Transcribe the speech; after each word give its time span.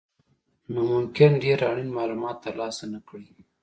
نو 0.71 0.81
ممکن 0.93 1.31
ډېر 1.43 1.59
اړین 1.69 1.89
مالومات 1.97 2.37
ترلاسه 2.45 2.83
نه 2.93 2.99
کړئ. 3.07 3.25